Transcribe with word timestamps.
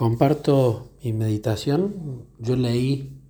Comparto 0.00 0.92
mi 1.04 1.12
meditación. 1.12 2.24
Yo 2.38 2.56
leí 2.56 3.20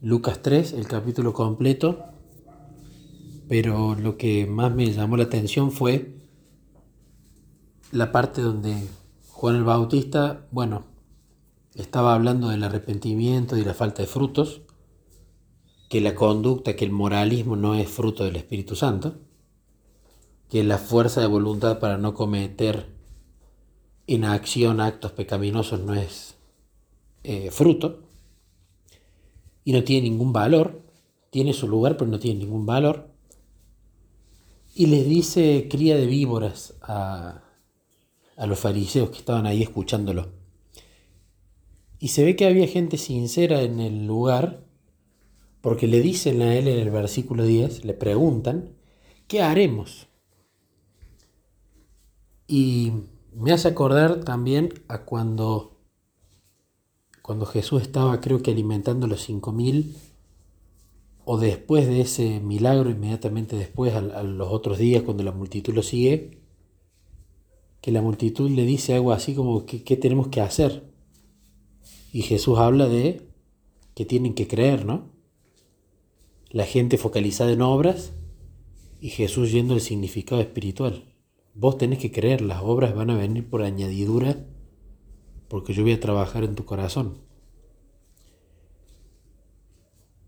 Lucas 0.00 0.40
3, 0.40 0.72
el 0.72 0.88
capítulo 0.88 1.34
completo, 1.34 2.04
pero 3.50 3.94
lo 3.94 4.16
que 4.16 4.46
más 4.46 4.74
me 4.74 4.90
llamó 4.90 5.18
la 5.18 5.24
atención 5.24 5.70
fue 5.70 6.14
la 7.92 8.12
parte 8.12 8.40
donde 8.40 8.88
Juan 9.28 9.56
el 9.56 9.64
Bautista, 9.64 10.46
bueno, 10.52 10.84
estaba 11.74 12.14
hablando 12.14 12.48
del 12.48 12.64
arrepentimiento 12.64 13.58
y 13.58 13.62
la 13.62 13.74
falta 13.74 14.00
de 14.00 14.08
frutos, 14.08 14.62
que 15.90 16.00
la 16.00 16.14
conducta, 16.14 16.76
que 16.76 16.86
el 16.86 16.92
moralismo 16.92 17.56
no 17.56 17.74
es 17.74 17.90
fruto 17.90 18.24
del 18.24 18.36
Espíritu 18.36 18.74
Santo, 18.74 19.18
que 20.48 20.64
la 20.64 20.78
fuerza 20.78 21.20
de 21.20 21.26
voluntad 21.26 21.78
para 21.78 21.98
no 21.98 22.14
cometer 22.14 22.97
en 24.08 24.24
acción 24.24 24.80
actos 24.80 25.12
pecaminosos 25.12 25.80
no 25.80 25.94
es 25.94 26.34
eh, 27.24 27.50
fruto 27.50 28.08
y 29.64 29.72
no 29.72 29.84
tiene 29.84 30.08
ningún 30.08 30.32
valor, 30.32 30.82
tiene 31.30 31.52
su 31.52 31.68
lugar 31.68 31.98
pero 31.98 32.10
no 32.10 32.18
tiene 32.18 32.40
ningún 32.40 32.64
valor. 32.64 33.10
Y 34.74 34.86
les 34.86 35.06
dice 35.06 35.68
cría 35.70 35.96
de 35.96 36.06
víboras 36.06 36.74
a, 36.80 37.42
a 38.36 38.46
los 38.46 38.58
fariseos 38.58 39.10
que 39.10 39.18
estaban 39.18 39.46
ahí 39.46 39.62
escuchándolo. 39.62 40.32
Y 41.98 42.08
se 42.08 42.24
ve 42.24 42.34
que 42.34 42.46
había 42.46 42.66
gente 42.66 42.96
sincera 42.96 43.60
en 43.60 43.78
el 43.78 44.06
lugar, 44.06 44.64
porque 45.60 45.86
le 45.86 46.00
dicen 46.00 46.40
a 46.40 46.56
él 46.56 46.68
en 46.68 46.78
el 46.78 46.90
versículo 46.90 47.44
10, 47.44 47.84
le 47.84 47.92
preguntan, 47.92 48.76
¿qué 49.26 49.42
haremos? 49.42 50.08
Y 52.46 52.92
me 53.38 53.52
hace 53.52 53.68
acordar 53.68 54.24
también 54.24 54.74
a 54.88 55.04
cuando, 55.04 55.78
cuando 57.22 57.46
Jesús 57.46 57.82
estaba, 57.82 58.20
creo 58.20 58.42
que 58.42 58.50
alimentando 58.50 59.06
los 59.06 59.22
cinco 59.22 59.52
mil, 59.52 59.96
o 61.24 61.38
después 61.38 61.86
de 61.86 62.00
ese 62.00 62.40
milagro, 62.40 62.90
inmediatamente 62.90 63.54
después, 63.56 63.94
a, 63.94 63.98
a 63.98 64.22
los 64.22 64.48
otros 64.50 64.78
días, 64.78 65.02
cuando 65.02 65.22
la 65.22 65.32
multitud 65.32 65.72
lo 65.72 65.82
sigue, 65.82 66.40
que 67.80 67.92
la 67.92 68.02
multitud 68.02 68.50
le 68.50 68.64
dice 68.64 68.94
algo 68.94 69.12
así 69.12 69.34
como, 69.34 69.64
¿qué, 69.66 69.84
qué 69.84 69.96
tenemos 69.96 70.28
que 70.28 70.40
hacer? 70.40 70.90
Y 72.12 72.22
Jesús 72.22 72.58
habla 72.58 72.88
de 72.88 73.28
que 73.94 74.04
tienen 74.04 74.34
que 74.34 74.48
creer, 74.48 74.84
¿no? 74.84 75.10
La 76.50 76.64
gente 76.64 76.98
focalizada 76.98 77.52
en 77.52 77.62
obras 77.62 78.14
y 79.00 79.10
Jesús 79.10 79.52
yendo 79.52 79.74
al 79.74 79.80
significado 79.80 80.40
espiritual. 80.40 81.04
Vos 81.58 81.76
tenés 81.76 81.98
que 81.98 82.12
creer, 82.12 82.40
las 82.40 82.62
obras 82.62 82.94
van 82.94 83.10
a 83.10 83.16
venir 83.16 83.50
por 83.50 83.62
añadidura 83.62 84.46
porque 85.48 85.72
yo 85.72 85.82
voy 85.82 85.90
a 85.90 85.98
trabajar 85.98 86.44
en 86.44 86.54
tu 86.54 86.64
corazón. 86.64 87.18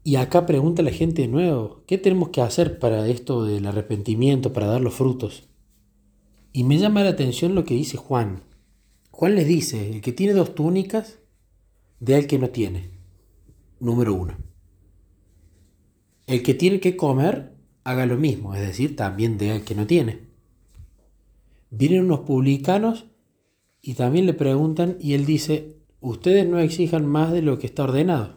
Y 0.02 0.16
acá 0.16 0.44
pregunta 0.44 0.82
la 0.82 0.90
gente 0.90 1.22
de 1.22 1.28
nuevo, 1.28 1.84
¿qué 1.86 1.98
tenemos 1.98 2.30
que 2.30 2.40
hacer 2.40 2.80
para 2.80 3.06
esto 3.06 3.44
del 3.44 3.64
arrepentimiento, 3.66 4.52
para 4.52 4.66
dar 4.66 4.80
los 4.80 4.94
frutos? 4.94 5.48
Y 6.52 6.64
me 6.64 6.78
llama 6.78 7.04
la 7.04 7.10
atención 7.10 7.54
lo 7.54 7.64
que 7.64 7.74
dice 7.74 7.96
Juan. 7.96 8.42
Juan 9.12 9.36
les 9.36 9.46
dice, 9.46 9.88
el 9.88 10.00
que 10.00 10.10
tiene 10.10 10.32
dos 10.32 10.56
túnicas, 10.56 11.20
de 12.00 12.16
al 12.16 12.26
que 12.26 12.40
no 12.40 12.50
tiene. 12.50 12.90
Número 13.78 14.14
uno. 14.14 14.36
El 16.26 16.42
que 16.42 16.54
tiene 16.54 16.80
que 16.80 16.96
comer, 16.96 17.54
haga 17.84 18.04
lo 18.04 18.16
mismo, 18.16 18.52
es 18.56 18.62
decir, 18.62 18.96
también 18.96 19.38
de 19.38 19.52
al 19.52 19.62
que 19.62 19.76
no 19.76 19.86
tiene. 19.86 20.29
Vienen 21.70 22.04
unos 22.04 22.20
publicanos 22.20 23.06
y 23.80 23.94
también 23.94 24.26
le 24.26 24.34
preguntan 24.34 24.96
y 25.00 25.14
él 25.14 25.24
dice, 25.24 25.76
ustedes 26.00 26.46
no 26.46 26.58
exijan 26.58 27.06
más 27.06 27.32
de 27.32 27.42
lo 27.42 27.58
que 27.58 27.66
está 27.66 27.84
ordenado. 27.84 28.36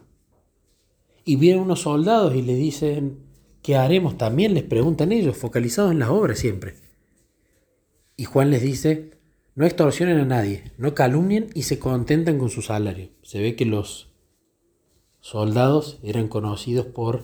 Y 1.24 1.36
vienen 1.36 1.62
unos 1.62 1.82
soldados 1.82 2.34
y 2.34 2.42
le 2.42 2.54
dicen, 2.54 3.18
¿qué 3.62 3.76
haremos? 3.76 4.16
También 4.16 4.54
les 4.54 4.62
preguntan 4.62 5.12
ellos, 5.12 5.36
focalizados 5.36 5.92
en 5.92 5.98
las 5.98 6.10
obras 6.10 6.38
siempre. 6.38 6.74
Y 8.16 8.24
Juan 8.24 8.50
les 8.50 8.62
dice, 8.62 9.10
no 9.54 9.64
extorsionen 9.64 10.18
a 10.18 10.24
nadie, 10.24 10.72
no 10.78 10.94
calumnien 10.94 11.48
y 11.54 11.62
se 11.62 11.78
contentan 11.78 12.38
con 12.38 12.50
su 12.50 12.62
salario. 12.62 13.08
Se 13.22 13.40
ve 13.40 13.56
que 13.56 13.64
los 13.64 14.12
soldados 15.20 15.98
eran 16.02 16.28
conocidos 16.28 16.86
por 16.86 17.22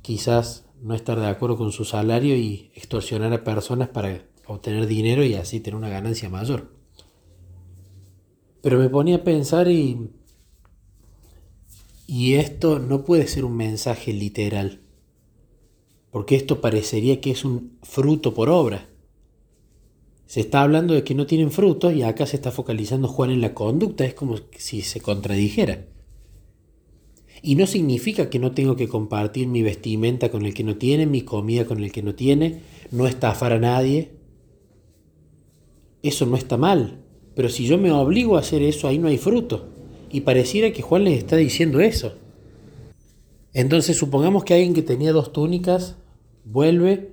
quizás 0.00 0.64
no 0.80 0.94
estar 0.94 1.20
de 1.20 1.26
acuerdo 1.26 1.56
con 1.56 1.70
su 1.70 1.84
salario 1.84 2.36
y 2.36 2.70
extorsionar 2.74 3.32
a 3.32 3.44
personas 3.44 3.88
para 3.88 4.22
obtener 4.52 4.86
dinero 4.86 5.24
y 5.24 5.34
así 5.34 5.60
tener 5.60 5.76
una 5.76 5.88
ganancia 5.88 6.28
mayor. 6.28 6.72
Pero 8.62 8.78
me 8.78 8.88
ponía 8.88 9.16
a 9.16 9.24
pensar 9.24 9.68
y, 9.68 10.10
y 12.06 12.34
esto 12.34 12.78
no 12.78 13.04
puede 13.04 13.26
ser 13.26 13.44
un 13.44 13.56
mensaje 13.56 14.12
literal, 14.12 14.80
porque 16.10 16.36
esto 16.36 16.60
parecería 16.60 17.20
que 17.20 17.32
es 17.32 17.44
un 17.44 17.78
fruto 17.82 18.34
por 18.34 18.48
obra. 18.48 18.88
Se 20.26 20.40
está 20.40 20.62
hablando 20.62 20.94
de 20.94 21.04
que 21.04 21.14
no 21.14 21.26
tienen 21.26 21.50
frutos 21.50 21.92
y 21.92 22.02
acá 22.02 22.26
se 22.26 22.36
está 22.36 22.50
focalizando 22.50 23.08
Juan 23.08 23.30
en 23.30 23.40
la 23.40 23.52
conducta, 23.52 24.04
es 24.04 24.14
como 24.14 24.36
si 24.56 24.80
se 24.80 25.00
contradijera. 25.00 25.86
Y 27.42 27.56
no 27.56 27.66
significa 27.66 28.30
que 28.30 28.38
no 28.38 28.52
tengo 28.52 28.76
que 28.76 28.88
compartir 28.88 29.48
mi 29.48 29.62
vestimenta 29.62 30.30
con 30.30 30.46
el 30.46 30.54
que 30.54 30.62
no 30.62 30.76
tiene, 30.76 31.06
mi 31.06 31.22
comida 31.22 31.66
con 31.66 31.82
el 31.82 31.90
que 31.90 32.02
no 32.02 32.14
tiene, 32.14 32.60
no 32.92 33.08
estafar 33.08 33.52
a 33.52 33.58
nadie, 33.58 34.12
eso 36.02 36.26
no 36.26 36.36
está 36.36 36.56
mal. 36.56 36.98
Pero 37.34 37.48
si 37.48 37.66
yo 37.66 37.78
me 37.78 37.92
obligo 37.92 38.36
a 38.36 38.40
hacer 38.40 38.62
eso, 38.62 38.88
ahí 38.88 38.98
no 38.98 39.08
hay 39.08 39.18
fruto. 39.18 39.68
Y 40.10 40.22
pareciera 40.22 40.72
que 40.72 40.82
Juan 40.82 41.04
les 41.04 41.18
está 41.18 41.36
diciendo 41.36 41.80
eso. 41.80 42.14
Entonces 43.54 43.96
supongamos 43.96 44.44
que 44.44 44.54
alguien 44.54 44.74
que 44.74 44.82
tenía 44.82 45.12
dos 45.12 45.32
túnicas 45.32 45.96
vuelve, 46.44 47.12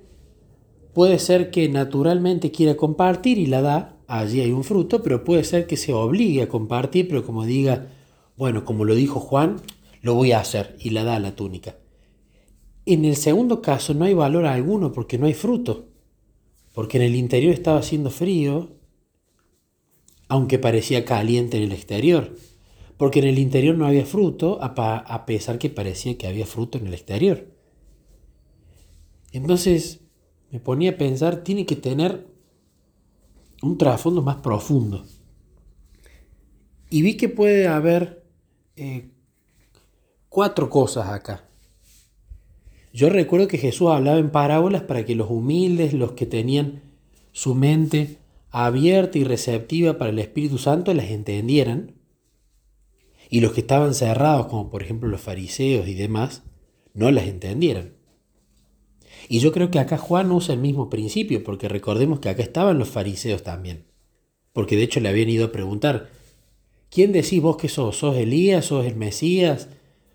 puede 0.94 1.18
ser 1.18 1.50
que 1.50 1.68
naturalmente 1.68 2.50
quiera 2.50 2.76
compartir 2.76 3.38
y 3.38 3.46
la 3.46 3.62
da, 3.62 3.96
allí 4.06 4.40
hay 4.40 4.52
un 4.52 4.64
fruto, 4.64 5.02
pero 5.02 5.24
puede 5.24 5.44
ser 5.44 5.66
que 5.66 5.76
se 5.76 5.92
obligue 5.92 6.42
a 6.42 6.48
compartir, 6.48 7.08
pero 7.08 7.24
como 7.24 7.44
diga, 7.44 7.88
bueno, 8.36 8.64
como 8.64 8.84
lo 8.84 8.94
dijo 8.94 9.20
Juan, 9.20 9.60
lo 10.02 10.14
voy 10.14 10.32
a 10.32 10.40
hacer 10.40 10.76
y 10.80 10.90
la 10.90 11.04
da 11.04 11.18
la 11.18 11.36
túnica. 11.36 11.76
En 12.86 13.04
el 13.04 13.16
segundo 13.16 13.60
caso 13.60 13.92
no 13.94 14.06
hay 14.06 14.14
valor 14.14 14.46
alguno 14.46 14.92
porque 14.92 15.18
no 15.18 15.26
hay 15.26 15.34
fruto, 15.34 15.88
porque 16.74 16.96
en 16.96 17.04
el 17.04 17.14
interior 17.14 17.52
estaba 17.52 17.78
haciendo 17.78 18.10
frío 18.10 18.79
aunque 20.30 20.60
parecía 20.60 21.04
caliente 21.04 21.56
en 21.56 21.64
el 21.64 21.72
exterior, 21.72 22.36
porque 22.96 23.18
en 23.18 23.26
el 23.26 23.38
interior 23.40 23.76
no 23.76 23.84
había 23.84 24.06
fruto, 24.06 24.58
a 24.62 25.26
pesar 25.26 25.58
que 25.58 25.70
parecía 25.70 26.16
que 26.16 26.28
había 26.28 26.46
fruto 26.46 26.78
en 26.78 26.86
el 26.86 26.94
exterior. 26.94 27.48
Entonces 29.32 30.00
me 30.52 30.60
ponía 30.60 30.92
a 30.92 30.96
pensar, 30.96 31.42
tiene 31.42 31.66
que 31.66 31.74
tener 31.74 32.28
un 33.60 33.76
trasfondo 33.76 34.22
más 34.22 34.36
profundo. 34.36 35.04
Y 36.90 37.02
vi 37.02 37.16
que 37.16 37.28
puede 37.28 37.66
haber 37.66 38.24
eh, 38.76 39.10
cuatro 40.28 40.70
cosas 40.70 41.08
acá. 41.08 41.48
Yo 42.92 43.10
recuerdo 43.10 43.48
que 43.48 43.58
Jesús 43.58 43.88
hablaba 43.90 44.18
en 44.18 44.30
parábolas 44.30 44.82
para 44.82 45.04
que 45.04 45.16
los 45.16 45.28
humildes, 45.28 45.92
los 45.92 46.12
que 46.12 46.26
tenían 46.26 46.82
su 47.32 47.56
mente 47.56 48.19
abierta 48.50 49.18
y 49.18 49.24
receptiva 49.24 49.96
para 49.98 50.10
el 50.10 50.18
Espíritu 50.18 50.58
Santo 50.58 50.92
las 50.94 51.10
entendieran, 51.10 51.94
y 53.28 53.40
los 53.40 53.52
que 53.52 53.60
estaban 53.60 53.94
cerrados, 53.94 54.46
como 54.46 54.70
por 54.70 54.82
ejemplo 54.82 55.08
los 55.08 55.20
fariseos 55.20 55.86
y 55.86 55.94
demás, 55.94 56.42
no 56.94 57.10
las 57.12 57.28
entendieran. 57.28 57.94
Y 59.28 59.38
yo 59.38 59.52
creo 59.52 59.70
que 59.70 59.78
acá 59.78 59.98
Juan 59.98 60.32
usa 60.32 60.54
el 60.54 60.60
mismo 60.60 60.90
principio, 60.90 61.44
porque 61.44 61.68
recordemos 61.68 62.18
que 62.18 62.28
acá 62.28 62.42
estaban 62.42 62.78
los 62.78 62.88
fariseos 62.88 63.44
también, 63.44 63.84
porque 64.52 64.76
de 64.76 64.82
hecho 64.82 64.98
le 64.98 65.08
habían 65.08 65.28
ido 65.28 65.46
a 65.46 65.52
preguntar, 65.52 66.10
¿quién 66.90 67.12
decís 67.12 67.40
vos 67.40 67.56
que 67.56 67.68
sos? 67.68 67.96
¿Sos 67.96 68.16
Elías? 68.16 68.64
¿Sos 68.64 68.84
el 68.84 68.96
Mesías? 68.96 69.68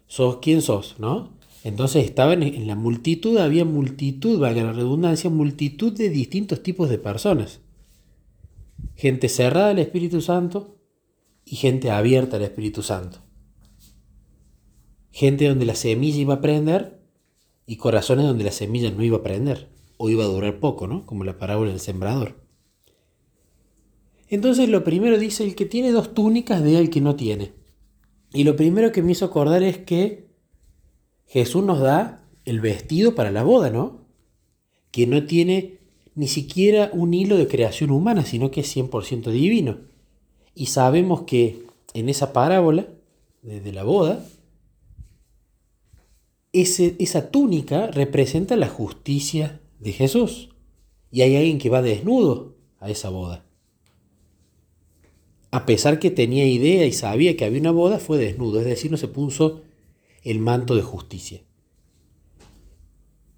¿Sos 0.08 0.40
quién 0.42 0.62
sos? 0.62 0.96
¿No? 1.00 1.34
Entonces 1.64 2.04
estaban 2.04 2.44
en 2.44 2.68
la 2.68 2.76
multitud, 2.76 3.38
había 3.38 3.64
multitud, 3.64 4.40
valga 4.40 4.64
la 4.64 4.74
redundancia, 4.74 5.30
multitud 5.30 5.94
de 5.94 6.10
distintos 6.10 6.62
tipos 6.62 6.90
de 6.90 6.98
personas 6.98 7.62
gente 8.94 9.30
cerrada 9.30 9.70
al 9.70 9.80
Espíritu 9.80 10.22
Santo 10.22 10.78
y 11.44 11.56
gente 11.56 11.92
abierta 11.92 12.38
al 12.38 12.44
Espíritu 12.44 12.84
Santo. 12.84 13.20
Gente 15.12 15.48
donde 15.48 15.66
la 15.66 15.76
semilla 15.76 16.20
iba 16.20 16.34
a 16.36 16.42
prender 16.42 17.02
y 17.66 17.78
corazones 17.78 18.26
donde 18.26 18.44
la 18.44 18.52
semilla 18.52 18.92
no 18.92 19.04
iba 19.04 19.18
a 19.18 19.24
prender 19.24 19.70
o 19.98 20.10
iba 20.10 20.24
a 20.24 20.28
durar 20.28 20.60
poco, 20.60 20.88
¿no? 20.88 21.06
Como 21.06 21.24
la 21.24 21.38
parábola 21.38 21.72
del 21.72 21.80
sembrador. 21.80 22.44
Entonces 24.28 24.70
lo 24.70 24.84
primero 24.84 25.18
dice, 25.18 25.44
el 25.44 25.56
que 25.56 25.66
tiene 25.66 25.92
dos 25.92 26.14
túnicas 26.14 26.64
de 26.64 26.78
el 26.80 26.90
que 26.90 27.02
no 27.02 27.16
tiene. 27.16 27.54
Y 28.34 28.44
lo 28.44 28.56
primero 28.56 28.92
que 28.92 29.02
me 29.02 29.12
hizo 29.12 29.26
acordar 29.26 29.64
es 29.64 29.78
que 29.78 30.28
Jesús 31.26 31.64
nos 31.64 31.80
da 31.80 32.28
el 32.44 32.60
vestido 32.60 33.16
para 33.16 33.32
la 33.32 33.44
boda, 33.44 33.70
¿no? 33.70 34.08
Que 34.92 35.08
no 35.08 35.26
tiene 35.26 35.80
ni 36.16 36.28
siquiera 36.28 36.90
un 36.94 37.14
hilo 37.14 37.38
de 37.38 37.48
creación 37.48 37.92
humana, 37.92 38.26
sino 38.26 38.50
que 38.50 38.62
es 38.62 38.76
100% 38.76 39.32
divino. 39.32 39.78
Y 40.56 40.68
sabemos 40.68 41.24
que 41.24 41.64
en 41.94 42.10
esa 42.10 42.32
parábola 42.32 42.88
de, 43.42 43.72
la 43.74 43.84
boda, 43.84 44.26
esa 46.54 47.30
túnica 47.30 47.88
representa 47.88 48.56
la 48.56 48.70
justicia 48.70 49.60
de 49.80 49.92
Jesús. 49.92 50.50
Y 51.12 51.22
hay 51.22 51.36
alguien 51.36 51.58
que 51.58 51.70
va 51.70 51.82
desnudo 51.82 52.56
a 52.80 52.90
esa 52.90 53.10
boda. 53.10 53.46
A 55.52 55.66
pesar 55.66 56.00
que 56.00 56.12
tenía 56.12 56.46
idea 56.46 56.86
y 56.86 56.92
sabía 56.92 57.38
que 57.38 57.46
había 57.46 57.62
una 57.62 57.72
boda, 57.72 58.00
fue 58.00 58.18
desnudo, 58.18 58.60
es 58.60 58.66
decir, 58.66 58.92
no 58.92 58.98
se 58.98 59.08
puso 59.08 59.62
el 60.24 60.40
manto 60.40 60.76
de 60.76 60.82
justicia. 60.82 61.42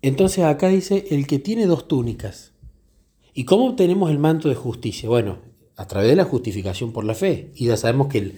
Entonces 0.01 0.43
acá 0.45 0.69
dice, 0.69 1.05
el 1.11 1.27
que 1.27 1.39
tiene 1.39 1.65
dos 1.65 1.87
túnicas. 1.87 2.53
¿Y 3.37 3.43
cómo 3.43 3.67
obtenemos 3.67 4.09
el 4.09 4.17
manto 4.17 4.49
de 4.49 4.55
justicia? 4.55 5.07
Bueno, 5.09 5.37
a 5.75 5.85
través 5.85 6.09
de 6.09 6.15
la 6.15 6.23
justificación 6.23 6.91
por 6.91 7.05
la 7.05 7.13
fe. 7.13 7.51
Y 7.53 7.67
ya 7.67 7.77
sabemos 7.77 8.07
que 8.07 8.31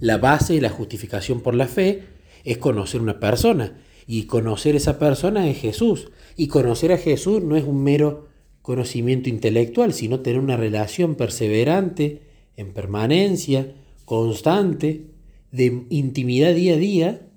la 0.00 0.18
base 0.18 0.54
de 0.54 0.60
la 0.60 0.70
justificación 0.70 1.40
por 1.40 1.54
la 1.54 1.68
fe 1.68 2.02
es 2.42 2.58
conocer 2.58 3.00
una 3.00 3.20
persona. 3.20 3.78
Y 4.08 4.24
conocer 4.24 4.74
esa 4.74 4.98
persona 4.98 5.48
es 5.48 5.58
Jesús. 5.58 6.10
Y 6.36 6.48
conocer 6.48 6.90
a 6.90 6.98
Jesús 6.98 7.44
no 7.44 7.54
es 7.56 7.62
un 7.62 7.84
mero 7.84 8.26
conocimiento 8.60 9.28
intelectual, 9.28 9.92
sino 9.92 10.18
tener 10.18 10.40
una 10.40 10.56
relación 10.56 11.14
perseverante, 11.14 12.22
en 12.56 12.72
permanencia, 12.72 13.72
constante, 14.04 15.12
de 15.52 15.84
intimidad 15.90 16.56
día 16.56 16.74
a 16.74 16.76
día, 16.76 17.28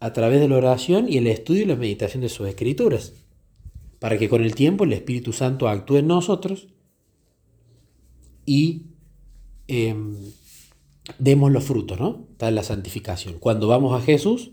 a 0.00 0.14
través 0.14 0.40
de 0.40 0.48
la 0.48 0.56
oración 0.56 1.12
y 1.12 1.18
el 1.18 1.26
estudio 1.26 1.64
y 1.64 1.66
la 1.66 1.76
meditación 1.76 2.22
de 2.22 2.30
sus 2.30 2.48
escrituras, 2.48 3.12
para 4.04 4.18
que 4.18 4.28
con 4.28 4.44
el 4.44 4.54
tiempo 4.54 4.84
el 4.84 4.92
Espíritu 4.92 5.32
Santo 5.32 5.66
actúe 5.66 5.96
en 5.96 6.08
nosotros 6.08 6.68
y 8.44 8.82
em, 9.66 10.14
demos 11.18 11.50
los 11.50 11.64
frutos, 11.64 11.98
¿no? 11.98 12.26
Está 12.32 12.50
la 12.50 12.62
santificación. 12.62 13.38
Cuando 13.38 13.66
vamos 13.66 13.98
a 13.98 14.04
Jesús, 14.04 14.50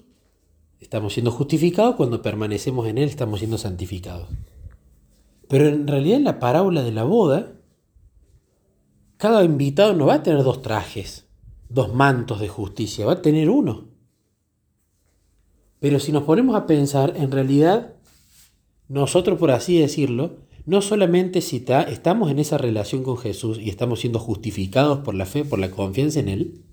estamos 0.79 1.11
siendo 1.11 1.31
justificados, 1.31 1.97
cuando 1.97 2.21
permanecemos 2.21 2.87
en 2.87 2.97
Él, 2.97 3.09
estamos 3.09 3.39
siendo 3.39 3.57
santificados. 3.57 4.29
Pero 5.49 5.67
en 5.67 5.85
realidad 5.85 6.19
en 6.19 6.23
la 6.23 6.39
parábola 6.39 6.81
de 6.81 6.93
la 6.93 7.03
boda, 7.03 7.51
cada 9.17 9.43
invitado 9.43 9.93
no 9.93 10.05
va 10.05 10.13
a 10.13 10.23
tener 10.23 10.45
dos 10.45 10.61
trajes, 10.61 11.27
dos 11.67 11.93
mantos 11.93 12.39
de 12.39 12.47
justicia, 12.47 13.05
va 13.05 13.11
a 13.11 13.21
tener 13.21 13.49
uno. 13.49 13.89
Pero 15.81 15.99
si 15.99 16.13
nos 16.13 16.23
ponemos 16.23 16.55
a 16.55 16.65
pensar, 16.67 17.17
en 17.17 17.31
realidad, 17.31 17.95
nosotros, 18.91 19.39
por 19.39 19.51
así 19.51 19.79
decirlo, 19.79 20.35
no 20.65 20.81
solamente 20.81 21.39
si 21.39 21.63
estamos 21.87 22.29
en 22.29 22.39
esa 22.39 22.57
relación 22.57 23.03
con 23.03 23.17
Jesús 23.17 23.57
y 23.57 23.69
estamos 23.69 24.01
siendo 24.01 24.19
justificados 24.19 24.99
por 24.99 25.15
la 25.15 25.25
fe, 25.25 25.45
por 25.45 25.59
la 25.59 25.71
confianza 25.71 26.19
en 26.19 26.27
Él, 26.27 26.65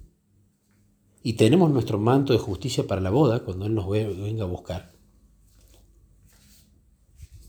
y 1.22 1.34
tenemos 1.34 1.70
nuestro 1.70 2.00
manto 2.00 2.32
de 2.32 2.40
justicia 2.40 2.88
para 2.88 3.00
la 3.00 3.10
boda 3.10 3.44
cuando 3.44 3.66
Él 3.66 3.74
nos 3.76 3.88
venga 3.88 4.42
a 4.42 4.48
buscar, 4.48 4.90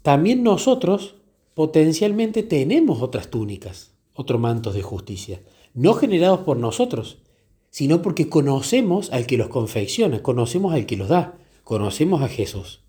también 0.04 0.44
nosotros 0.44 1.16
potencialmente 1.56 2.44
tenemos 2.44 3.02
otras 3.02 3.32
túnicas, 3.32 3.96
otros 4.14 4.40
mantos 4.40 4.76
de 4.76 4.84
justicia, 4.84 5.42
no 5.74 5.96
generados 5.96 6.42
por 6.42 6.58
nosotros, 6.58 7.24
sino 7.72 8.04
porque 8.04 8.30
conocemos 8.30 9.12
al 9.14 9.26
que 9.26 9.38
los 9.38 9.48
confecciona, 9.48 10.22
conocemos 10.22 10.76
al 10.76 10.86
que 10.86 10.96
los 10.96 11.10
da, 11.10 11.40
conocemos 11.64 12.22
a 12.22 12.28
Jesús. 12.28 12.84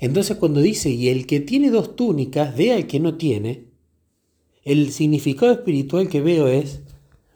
Entonces 0.00 0.36
cuando 0.36 0.60
dice, 0.60 0.90
y 0.90 1.08
el 1.08 1.26
que 1.26 1.40
tiene 1.40 1.70
dos 1.70 1.96
túnicas, 1.96 2.56
dé 2.56 2.72
al 2.72 2.86
que 2.86 3.00
no 3.00 3.16
tiene, 3.16 3.68
el 4.64 4.90
significado 4.90 5.52
espiritual 5.52 6.08
que 6.08 6.20
veo 6.20 6.48
es, 6.48 6.82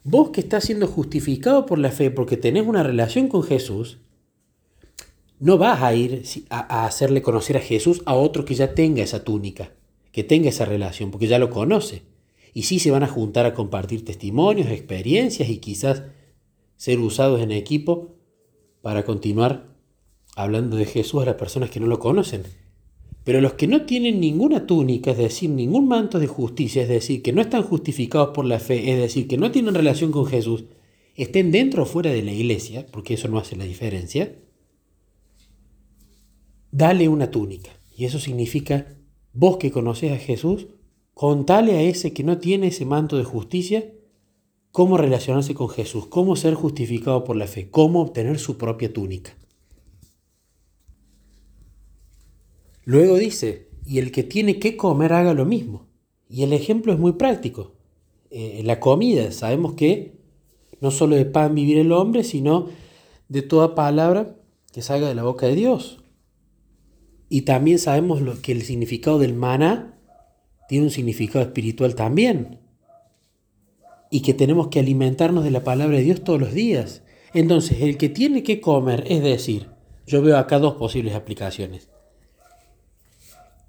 vos 0.03 0.31
que 0.31 0.41
estás 0.41 0.65
siendo 0.65 0.87
justificado 0.87 1.67
por 1.67 1.79
la 1.79 1.91
fe 1.91 2.11
porque 2.11 2.37
tenés 2.37 2.67
una 2.67 2.83
relación 2.83 3.29
con 3.29 3.43
Jesús, 3.43 3.99
no 5.39 5.57
vas 5.57 5.83
a 5.83 5.95
ir 5.95 6.23
a, 6.51 6.85
hacerle 6.85 7.23
conocer 7.23 7.57
a 7.57 7.61
Jesús 7.61 8.03
a 8.05 8.15
otro 8.15 8.45
que 8.45 8.55
ya 8.55 8.75
tenga 8.75 9.03
esa 9.03 9.25
túnica, 9.25 9.73
que 10.13 10.23
tenga 10.23 10.51
esa 10.51 10.67
relación, 10.67 11.11
porque 11.11 11.27
ya 11.27 11.39
lo 11.39 11.51
conoce. 11.51 12.03
Y 12.53 12.65
sí 12.65 12.79
se 12.79 12.91
van 12.91 13.05
a 13.05 13.09
juntar 13.09 13.47
a 13.47 13.55
compartir 13.55 14.05
testimonios, 14.05 14.69
experiencias 14.69 15.49
y 15.49 15.59
quizás 15.59 16.03
ser 16.77 16.99
usados 16.99 17.41
en 17.41 17.53
equipo 17.53 18.17
para 18.83 19.05
continuar 19.05 19.69
hablando 20.43 20.77
de 20.77 20.87
Jesús 20.87 21.23
a 21.23 21.27
las 21.27 21.35
personas 21.35 21.71
que 21.71 21.81
no 21.81 21.87
lo 21.87 21.99
conocen. 21.99 22.43
Pero 23.25 23.41
los 23.41 23.55
que 23.55 23.67
no 23.67 23.83
tienen 23.83 24.21
ninguna 24.21 24.67
túnica, 24.67 25.11
es 25.11 25.19
decir, 25.19 25.51
ningún 25.51 25.89
manto 25.89 26.19
de 26.19 26.27
justicia, 26.27 26.83
es 26.83 26.89
decir, 26.89 27.23
que 27.23 27.33
no 27.33 27.41
están 27.41 27.63
justificados 27.63 28.31
por 28.35 28.45
la 28.45 28.59
fe, 28.59 28.93
es 28.93 28.99
decir, 28.99 29.29
que 29.29 29.37
no 29.37 29.51
tienen 29.51 29.75
relación 29.75 30.11
con 30.11 30.27
Jesús, 30.27 30.65
estén 31.15 31.51
dentro 31.51 31.83
o 31.83 31.87
fuera 31.87 32.11
de 32.11 32.23
la 32.23 32.33
iglesia, 32.33 32.87
porque 32.91 33.15
eso 33.15 33.29
no 33.29 33.39
hace 33.39 33.57
la 33.57 33.65
diferencia, 33.65 34.35
dale 36.71 37.09
una 37.09 37.31
túnica. 37.31 37.71
Y 37.95 38.07
eso 38.07 38.19
significa, 38.19 38.97
vos 39.33 39.59
que 39.59 39.71
conoces 39.71 40.13
a 40.13 40.19
Jesús, 40.19 40.69
contale 41.13 41.77
a 41.77 41.83
ese 41.83 42.15
que 42.15 42.25
no 42.25 42.39
tiene 42.39 42.69
ese 42.69 42.87
manto 42.87 43.19
de 43.19 43.25
justicia, 43.25 43.93
cómo 44.73 44.97
relacionarse 44.97 45.55
con 45.55 45.69
Jesús, 45.69 46.07
cómo 46.07 46.37
ser 46.37 46.55
justificado 46.55 47.25
por 47.25 47.37
la 47.37 47.47
fe, 47.47 47.71
cómo 47.71 48.01
obtener 48.01 48.39
su 48.39 48.57
propia 48.57 48.93
túnica. 48.93 49.37
Luego 52.85 53.17
dice, 53.17 53.69
y 53.85 53.99
el 53.99 54.13
que 54.13 54.23
tiene 54.23 54.59
que 54.59 54.77
comer 54.77 55.13
haga 55.13 55.35
lo 55.35 55.45
mismo. 55.45 55.87
Y 56.29 56.43
el 56.45 56.53
ejemplo 56.53 56.93
es 56.93 56.99
muy 56.99 57.13
práctico. 57.13 57.73
Eh, 58.31 58.63
la 58.65 58.79
comida 58.79 59.33
sabemos 59.33 59.75
que 59.75 60.13
no 60.81 60.91
solo 60.91 61.17
de 61.17 61.25
pan 61.25 61.55
vivir 61.55 61.79
el 61.79 61.93
hombre, 61.93 62.23
sino 62.25 62.69
de 63.29 63.43
toda 63.43 63.75
palabra 63.75 64.37
que 64.73 64.83
salga 64.83 65.09
de 65.09 65.15
la 65.15 65.25
boca 65.25 65.47
de 65.47 65.57
Dios. 65.57 66.05
Y 67.29 67.43
también 67.43 67.79
sabemos 67.79 68.21
lo, 68.21 68.41
que 68.41 68.53
el 68.53 68.63
significado 68.63 69.19
del 69.19 69.35
maná 69.35 69.99
tiene 70.69 70.85
un 70.85 70.91
significado 70.91 71.45
espiritual 71.45 71.95
también. 71.95 72.61
Y 74.11 74.23
que 74.23 74.35
tenemos 74.35 74.69
que 74.69 74.81
alimentarnos 74.81 75.45
de 75.45 75.51
la 75.51 75.65
palabra 75.65 75.97
de 75.97 76.05
Dios 76.05 76.25
todos 76.25 76.41
los 76.41 76.55
días. 76.55 77.03
Entonces, 77.35 77.83
el 77.83 77.97
que 77.97 78.09
tiene 78.09 78.43
que 78.43 78.61
comer, 78.61 79.05
es 79.09 79.23
decir, 79.23 79.69
yo 80.07 80.23
veo 80.23 80.37
acá 80.37 80.59
dos 80.59 80.75
posibles 80.75 81.15
aplicaciones 81.15 81.89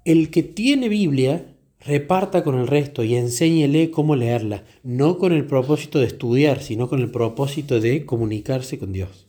el 0.04 0.30
que 0.30 0.42
tiene 0.42 0.88
Biblia, 0.88 1.46
reparta 1.80 2.44
con 2.44 2.58
el 2.58 2.66
resto 2.66 3.04
y 3.04 3.14
enséñele 3.14 3.90
cómo 3.90 4.16
leerla, 4.16 4.64
no 4.82 5.18
con 5.18 5.32
el 5.32 5.46
propósito 5.46 5.98
de 5.98 6.06
estudiar, 6.06 6.62
sino 6.62 6.88
con 6.88 7.00
el 7.00 7.10
propósito 7.10 7.80
de 7.80 8.04
comunicarse 8.04 8.78
con 8.78 8.92
Dios. 8.92 9.28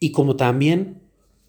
Y 0.00 0.10
como 0.12 0.36
también, 0.36 1.00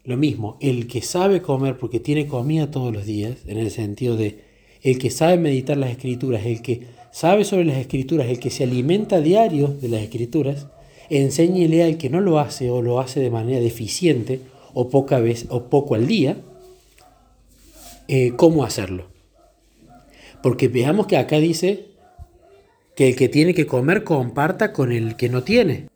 lo 0.04 0.16
mismo, 0.16 0.56
el 0.60 0.86
que 0.86 1.02
sabe 1.02 1.42
comer 1.42 1.76
porque 1.78 2.00
tiene 2.00 2.26
comida 2.26 2.70
todos 2.70 2.92
los 2.92 3.04
días, 3.04 3.38
en 3.46 3.58
el 3.58 3.70
sentido 3.70 4.16
de 4.16 4.46
el 4.82 4.98
que 4.98 5.10
sabe 5.10 5.38
meditar 5.38 5.76
las 5.76 5.90
escrituras, 5.90 6.46
el 6.46 6.62
que 6.62 6.82
sabe 7.10 7.44
sobre 7.44 7.64
las 7.64 7.78
escrituras, 7.78 8.28
el 8.28 8.38
que 8.38 8.50
se 8.50 8.64
alimenta 8.64 9.20
diario 9.20 9.68
de 9.68 9.88
las 9.88 10.02
escrituras, 10.02 10.68
enséñele 11.10 11.82
al 11.82 11.98
que 11.98 12.10
no 12.10 12.20
lo 12.20 12.38
hace 12.38 12.70
o 12.70 12.80
lo 12.80 13.00
hace 13.00 13.20
de 13.20 13.30
manera 13.30 13.60
deficiente 13.60 14.40
o 14.74 14.88
poca 14.88 15.18
vez 15.18 15.46
o 15.50 15.64
poco 15.64 15.94
al 15.94 16.06
día, 16.06 16.36
eh, 18.08 18.32
cómo 18.36 18.64
hacerlo. 18.64 19.08
Porque 20.42 20.68
veamos 20.68 21.06
que 21.06 21.16
acá 21.16 21.38
dice 21.38 21.88
que 22.96 23.08
el 23.08 23.16
que 23.16 23.28
tiene 23.28 23.54
que 23.54 23.66
comer 23.66 24.02
comparta 24.02 24.72
con 24.72 24.92
el 24.92 25.16
que 25.16 25.28
no 25.28 25.44
tiene. 25.44 25.88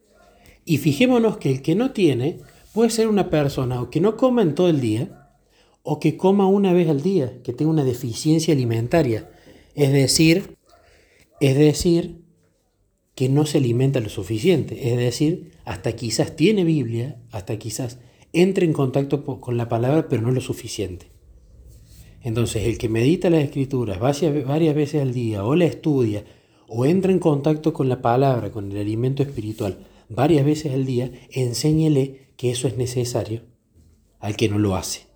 Y 0.65 0.79
fijémonos 0.79 1.39
que 1.39 1.51
el 1.51 1.63
que 1.63 1.75
no 1.75 1.91
tiene 1.91 2.39
puede 2.73 2.91
ser 2.91 3.09
una 3.09 3.31
persona 3.31 3.83
o 3.83 3.91
que 3.91 4.01
no 4.01 4.17
coma 4.17 4.43
en 4.43 4.55
todo 4.55 4.69
el 4.69 4.81
día 4.81 5.31
o 5.83 5.99
que 5.99 6.17
coma 6.17 6.47
una 6.47 6.73
vez 6.73 6.89
al 6.89 7.03
día, 7.03 7.43
que 7.43 7.53
tenga 7.53 7.71
una 7.71 7.85
deficiencia 7.85 8.55
alimentaria. 8.55 9.29
Es 9.75 9.93
decir, 9.93 10.57
es 11.41 11.57
decir, 11.57 12.23
que 13.15 13.29
no 13.29 13.47
se 13.47 13.59
alimenta 13.59 14.01
lo 14.01 14.09
suficiente. 14.09 14.93
Es 14.93 14.97
decir, 14.97 15.53
hasta 15.65 15.93
quizás 15.93 16.37
tiene 16.37 16.65
Biblia, 16.65 17.17
hasta 17.31 17.59
quizás 17.59 17.99
entre 18.33 18.65
en 18.65 18.73
contacto 18.73 19.25
con 19.41 19.57
la 19.57 19.69
palabra, 19.69 20.09
pero 20.09 20.23
no 20.23 20.31
lo 20.31 20.41
suficiente. 20.41 21.07
Entonces, 22.23 22.67
el 22.67 22.79
que 22.79 22.89
medita 22.89 23.31
las 23.31 23.43
escrituras 23.43 23.99
varias 23.99 24.75
veces 24.75 25.03
al 25.03 25.13
día, 25.13 25.45
o 25.45 25.57
la 25.57 25.65
estudia, 25.65 26.25
o 26.69 26.87
entra 26.87 27.13
en 27.13 27.19
contacto 27.19 27.73
con 27.73 27.89
la 27.89 28.01
palabra, 28.01 28.51
con 28.51 28.71
el 28.71 28.79
alimento 28.79 29.23
espiritual, 29.23 29.87
varias 30.09 30.45
veces 30.45 30.73
al 30.73 30.87
día, 30.87 31.11
enséñele 31.31 32.33
que 32.37 32.51
eso 32.51 32.69
es 32.69 32.77
necesario 32.77 33.43
al 34.21 34.37
que 34.37 34.49
no 34.49 34.59
lo 34.59 34.77
hace, 34.77 35.07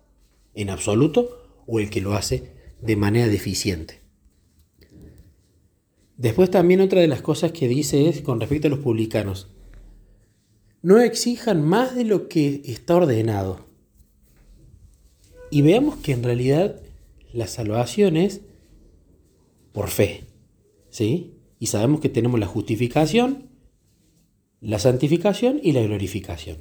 en 0.53 0.69
absoluto, 0.69 1.63
o 1.65 1.79
el 1.79 1.89
que 1.89 2.01
lo 2.01 2.13
hace 2.13 2.51
de 2.81 2.95
manera 2.95 3.27
deficiente. 3.27 4.01
Después 6.17 6.49
también 6.49 6.81
otra 6.81 6.99
de 6.99 7.07
las 7.07 7.21
cosas 7.21 7.51
que 7.51 7.67
dice 7.67 8.09
es 8.09 8.21
con 8.21 8.39
respecto 8.39 8.67
a 8.67 8.71
los 8.71 8.79
publicanos, 8.79 9.49
no 10.81 10.99
exijan 10.99 11.63
más 11.63 11.95
de 11.95 12.03
lo 12.03 12.27
que 12.27 12.61
está 12.65 12.95
ordenado. 12.95 13.67
Y 15.51 15.61
veamos 15.61 15.97
que 15.97 16.11
en 16.11 16.23
realidad 16.23 16.81
la 17.37 17.47
salvación 17.47 18.17
es 18.17 18.41
por 19.71 19.89
fe. 19.89 20.25
¿Sí? 20.89 21.37
y 21.59 21.67
sabemos 21.67 21.99
que 21.99 22.09
tenemos 22.09 22.39
la 22.39 22.45
justificación, 22.45 23.49
la 24.61 24.79
santificación 24.79 25.59
y 25.61 25.71
la 25.71 25.81
glorificación. 25.81 26.57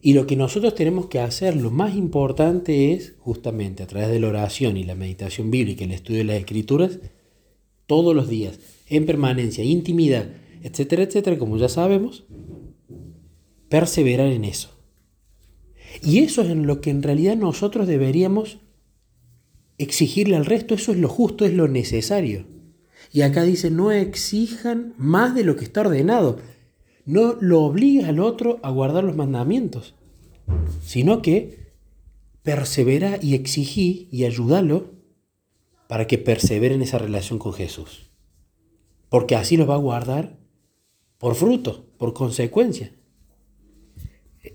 Y 0.00 0.14
lo 0.14 0.26
que 0.26 0.34
nosotros 0.34 0.74
tenemos 0.74 1.06
que 1.06 1.20
hacer, 1.20 1.56
lo 1.56 1.70
más 1.70 1.94
importante 1.94 2.92
es, 2.92 3.14
justamente 3.18 3.82
a 3.82 3.86
través 3.86 4.10
de 4.10 4.18
la 4.18 4.28
oración 4.28 4.76
y 4.76 4.84
la 4.84 4.96
meditación 4.96 5.50
bíblica, 5.50 5.84
el 5.84 5.92
estudio 5.92 6.18
de 6.18 6.24
las 6.24 6.36
escrituras, 6.36 6.98
todos 7.86 8.14
los 8.14 8.28
días, 8.28 8.58
en 8.88 9.06
permanencia, 9.06 9.62
intimidad, 9.62 10.28
etcétera, 10.62 11.04
etcétera, 11.04 11.38
como 11.38 11.56
ya 11.56 11.68
sabemos, 11.68 12.24
perseverar 13.68 14.28
en 14.28 14.44
eso. 14.44 14.70
Y 16.02 16.18
eso 16.20 16.42
es 16.42 16.50
en 16.50 16.66
lo 16.66 16.80
que 16.80 16.90
en 16.90 17.02
realidad 17.02 17.36
nosotros 17.36 17.86
deberíamos 17.86 18.58
exigirle 19.82 20.36
al 20.36 20.46
resto, 20.46 20.74
eso 20.74 20.92
es 20.92 20.98
lo 20.98 21.08
justo, 21.08 21.44
es 21.44 21.52
lo 21.52 21.68
necesario. 21.68 22.46
Y 23.12 23.22
acá 23.22 23.42
dice, 23.42 23.70
no 23.70 23.92
exijan 23.92 24.94
más 24.96 25.34
de 25.34 25.44
lo 25.44 25.56
que 25.56 25.64
está 25.64 25.82
ordenado. 25.82 26.38
No 27.04 27.34
lo 27.40 27.62
obligues 27.62 28.06
al 28.06 28.20
otro 28.20 28.58
a 28.62 28.70
guardar 28.70 29.04
los 29.04 29.16
mandamientos, 29.16 29.94
sino 30.82 31.20
que 31.20 31.72
persevera 32.42 33.18
y 33.20 33.34
exigí 33.34 34.08
y 34.10 34.24
ayúdalo 34.24 34.92
para 35.88 36.06
que 36.06 36.18
persevere 36.18 36.74
en 36.74 36.82
esa 36.82 36.98
relación 36.98 37.38
con 37.38 37.52
Jesús. 37.52 38.10
Porque 39.08 39.36
así 39.36 39.56
lo 39.56 39.66
va 39.66 39.74
a 39.74 39.78
guardar 39.78 40.38
por 41.18 41.34
fruto, 41.34 41.86
por 41.98 42.14
consecuencia. 42.14 42.92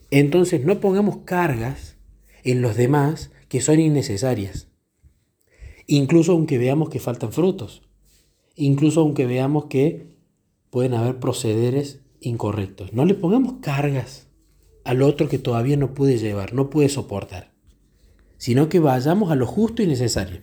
Entonces 0.09 0.65
no 0.65 0.79
pongamos 0.79 1.19
cargas 1.25 1.97
en 2.43 2.61
los 2.61 2.75
demás 2.75 3.31
que 3.49 3.61
son 3.61 3.79
innecesarias. 3.79 4.66
Incluso 5.87 6.33
aunque 6.33 6.57
veamos 6.57 6.89
que 6.89 6.99
faltan 6.99 7.31
frutos. 7.31 7.81
Incluso 8.55 9.01
aunque 9.01 9.25
veamos 9.25 9.65
que 9.65 10.15
pueden 10.69 10.93
haber 10.93 11.19
procederes 11.19 12.01
incorrectos. 12.19 12.93
No 12.93 13.05
le 13.05 13.15
pongamos 13.15 13.55
cargas 13.61 14.27
al 14.83 15.01
otro 15.01 15.27
que 15.27 15.39
todavía 15.39 15.77
no 15.77 15.93
puede 15.93 16.17
llevar, 16.17 16.53
no 16.53 16.69
puede 16.69 16.89
soportar, 16.89 17.53
sino 18.37 18.69
que 18.69 18.79
vayamos 18.79 19.31
a 19.31 19.35
lo 19.35 19.45
justo 19.45 19.83
y 19.83 19.87
necesario. 19.87 20.41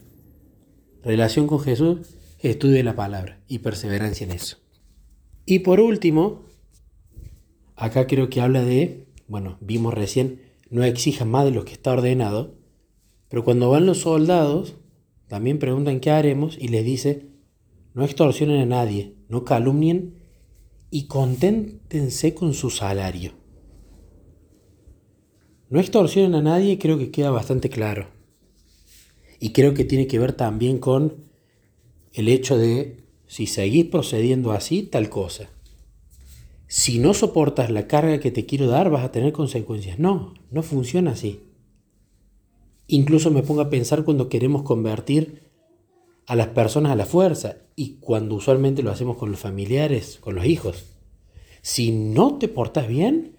Relación 1.03 1.47
con 1.47 1.61
Jesús, 1.61 2.17
estudio 2.41 2.77
de 2.77 2.83
la 2.83 2.97
palabra 2.97 3.43
y 3.49 3.61
perseverancia 3.61 4.25
en 4.25 4.33
eso. 4.33 4.59
Y 5.47 5.61
por 5.61 5.81
último, 5.81 6.45
acá 7.77 8.07
creo 8.07 8.29
que 8.29 8.41
habla 8.41 8.63
de, 8.65 9.09
bueno, 9.29 9.59
vimos 9.61 9.95
recién, 9.95 10.43
no 10.71 10.85
exija 10.85 11.25
más 11.25 11.45
de 11.45 11.51
lo 11.51 11.65
que 11.65 11.73
está 11.73 11.93
ordenado, 11.93 12.55
pero 13.29 13.45
cuando 13.45 13.71
van 13.71 13.87
los 13.87 13.99
soldados, 13.99 14.77
también 15.28 15.59
preguntan 15.59 16.00
qué 16.00 16.11
haremos 16.11 16.57
y 16.59 16.69
les 16.69 16.85
dice, 16.85 17.28
no 17.95 18.04
extorsionen 18.04 18.61
a 18.61 18.66
nadie, 18.66 19.14
no 19.28 19.45
calumnien 19.45 20.14
y 20.90 21.07
conténtense 21.07 22.35
con 22.35 22.54
su 22.54 22.71
salario. 22.71 23.33
No 25.71 25.81
extorsionen 25.81 26.35
a 26.35 26.43
nadie 26.43 26.78
creo 26.78 26.99
que 26.99 27.11
queda 27.11 27.31
bastante 27.31 27.69
claro. 27.69 28.09
Y 29.40 29.52
creo 29.52 29.75
que 29.75 29.85
tiene 29.85 30.07
que 30.07 30.19
ver 30.19 30.33
también 30.33 30.78
con 30.78 31.25
el 32.12 32.28
hecho 32.28 32.57
de 32.57 33.04
si 33.26 33.47
seguís 33.47 33.87
procediendo 33.87 34.52
así, 34.52 34.85
tal 34.85 35.09
cosa. 35.09 35.50
Si 36.69 36.99
no 36.99 37.14
soportas 37.14 37.71
la 37.71 37.87
carga 37.87 38.21
que 38.21 38.31
te 38.31 38.47
quiero 38.47 38.69
dar, 38.69 38.90
vas 38.90 39.04
a 39.04 39.12
tener 39.12 39.33
consecuencias. 39.33 39.99
No, 39.99 40.35
no 40.50 40.62
funciona 40.62 41.12
así. 41.12 41.40
Incluso 42.87 43.31
me 43.31 43.43
pongo 43.43 43.62
a 43.62 43.71
pensar 43.71 44.05
cuando 44.05 44.29
queremos 44.29 44.62
convertir 44.62 45.45
a 46.26 46.37
las 46.37 46.49
personas 46.49 46.93
a 46.93 46.97
la 46.97 47.07
fuerza 47.07 47.57
y 47.76 47.97
cuando 47.97 48.35
usualmente 48.35 48.83
lo 48.83 48.91
hacemos 48.91 49.17
con 49.17 49.31
los 49.31 49.41
familiares, 49.41 50.19
con 50.21 50.35
los 50.35 50.47
hijos. 50.47 50.85
Si 51.62 51.93
no 51.93 52.38
te 52.38 52.49
portas 52.49 52.88
bien, 52.88 53.37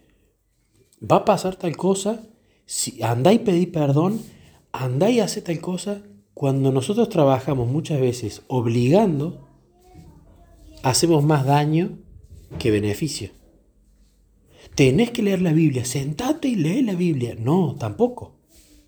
va 1.00 1.18
a 1.18 1.25
pasar 1.25 1.56
tal 1.56 1.78
cosa, 1.78 2.24
si 2.66 3.02
andá 3.04 3.34
y 3.34 3.40
pedí 3.40 3.68
perdón, 3.68 4.22
andá 4.72 5.10
y 5.10 5.20
hace 5.20 5.42
tal 5.42 5.60
cosa. 5.62 6.02
Cuando 6.34 6.72
nosotros 6.72 7.10
trabajamos 7.10 7.68
muchas 7.68 8.02
veces 8.02 8.42
obligando, 8.48 9.48
hacemos 10.84 11.24
más 11.24 11.46
daño 11.46 11.98
que 12.60 12.72
beneficio. 12.72 13.30
Tenés 14.75 15.12
que 15.12 15.24
leer 15.24 15.42
la 15.42 15.54
Biblia, 15.54 15.86
sentate 15.86 16.50
y 16.50 16.56
lee 16.56 16.82
la 16.82 16.96
Biblia. 16.96 17.36
No, 17.40 17.75
tampoco. 17.80 18.36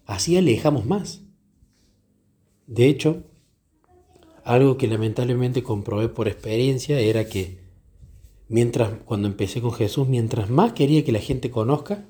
Así 0.08 0.38
alejamos 0.38 0.86
más. 0.86 1.22
De 2.66 2.88
hecho, 2.88 3.24
algo 4.44 4.78
que 4.78 4.88
lamentablemente 4.88 5.62
comprobé 5.62 6.08
por 6.08 6.30
experiencia 6.30 7.00
era 7.00 7.28
que 7.28 7.60
mientras 8.48 8.90
cuando 9.04 9.28
empecé 9.28 9.60
con 9.62 9.74
Jesús, 9.74 10.08
mientras 10.08 10.50
más 10.50 10.72
quería 10.72 11.04
que 11.04 11.12
la 11.12 11.20
gente 11.20 11.52
conozca, 11.52 12.06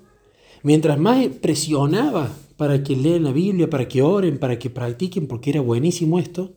mientras 0.61 0.99
más 0.99 1.25
presionaba 1.41 2.31
para 2.55 2.83
que 2.83 2.95
lean 2.95 3.23
la 3.23 3.31
Biblia, 3.31 3.67
para 3.67 3.87
que 3.87 4.03
oren, 4.03 4.37
para 4.37 4.59
que 4.59 4.69
practiquen, 4.69 5.27
porque 5.27 5.49
era 5.49 5.61
buenísimo 5.61 6.19
esto, 6.19 6.53